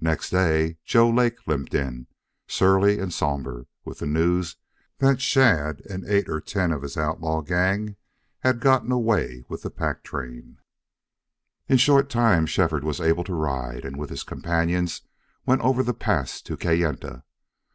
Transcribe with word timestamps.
Next 0.00 0.30
day 0.30 0.78
Joe 0.86 1.10
Lake 1.10 1.46
limped 1.46 1.74
in, 1.74 2.06
surly 2.46 2.98
and 2.98 3.12
somber, 3.12 3.66
with 3.84 3.98
the 3.98 4.06
news 4.06 4.56
that 4.96 5.20
Shadd 5.20 5.82
and 5.90 6.06
eight 6.06 6.26
or 6.26 6.40
ten 6.40 6.72
of 6.72 6.80
his 6.80 6.96
outlaw 6.96 7.42
gang 7.42 7.96
had 8.38 8.60
gotten 8.60 8.90
away 8.90 9.44
with 9.46 9.60
the 9.60 9.70
pack 9.70 10.02
train. 10.02 10.56
In 11.68 11.76
short 11.76 12.08
time 12.08 12.46
Shefford 12.46 12.82
was 12.82 12.98
able 12.98 13.24
to 13.24 13.34
ride, 13.34 13.84
and 13.84 13.98
with 13.98 14.08
his 14.08 14.22
companions 14.22 15.02
went 15.44 15.60
over 15.60 15.82
the 15.82 15.92
pass 15.92 16.40
to 16.40 16.56
Kayenta. 16.56 17.24